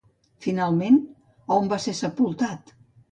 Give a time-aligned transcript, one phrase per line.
[0.45, 0.95] Finalment,
[1.51, 2.75] a on va ser sepultat?